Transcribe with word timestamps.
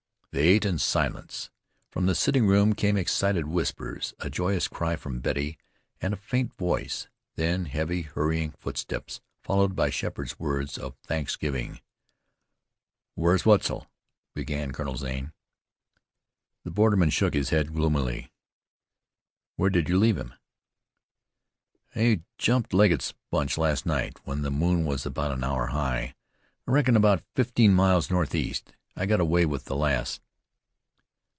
They 0.33 0.47
ate 0.47 0.63
in 0.63 0.77
silence. 0.79 1.49
From 1.89 2.05
the 2.05 2.15
sitting 2.15 2.47
room 2.47 2.73
came 2.73 2.95
excited 2.95 3.47
whispers, 3.47 4.13
a 4.19 4.29
joyous 4.29 4.69
cry 4.69 4.95
from 4.95 5.19
Betty, 5.19 5.57
and 5.99 6.13
a 6.13 6.17
faint 6.17 6.53
voice. 6.55 7.09
Then 7.35 7.65
heavy, 7.65 8.03
hurrying 8.03 8.51
footsteps, 8.51 9.19
followed 9.43 9.75
by 9.75 9.89
Sheppard's 9.89 10.39
words 10.39 10.77
of 10.77 10.95
thanks 11.03 11.35
giving. 11.35 11.81
"Where's 13.13 13.45
Wetzel?" 13.45 13.91
began 14.33 14.71
Colonel 14.71 14.95
Zane. 14.95 15.33
The 16.63 16.71
borderman 16.71 17.09
shook 17.09 17.33
his 17.33 17.49
head 17.49 17.73
gloomily. 17.73 18.31
"Where 19.57 19.69
did 19.69 19.89
you 19.89 19.99
leave 19.99 20.17
him?" 20.17 20.33
"We 21.93 22.23
jumped 22.37 22.73
Legget's 22.73 23.13
bunch 23.31 23.57
last 23.57 23.85
night, 23.85 24.17
when 24.23 24.43
the 24.43 24.49
moon 24.49 24.85
was 24.85 25.05
about 25.05 25.33
an 25.33 25.43
hour 25.43 25.67
high. 25.67 26.15
I 26.65 26.71
reckon 26.71 26.95
about 26.95 27.21
fifteen 27.35 27.73
miles 27.73 28.09
northeast. 28.09 28.71
I 28.93 29.05
got 29.05 29.21
away 29.21 29.45
with 29.45 29.65
the 29.65 29.75
lass." 29.77 30.19